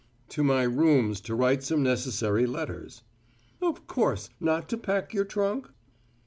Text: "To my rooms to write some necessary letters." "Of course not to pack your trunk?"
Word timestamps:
"To 0.29 0.41
my 0.43 0.63
rooms 0.63 1.21
to 1.21 1.35
write 1.35 1.61
some 1.61 1.83
necessary 1.83 2.47
letters." 2.47 3.03
"Of 3.61 3.85
course 3.85 4.31
not 4.39 4.67
to 4.69 4.77
pack 4.79 5.13
your 5.13 5.25
trunk?" 5.25 5.69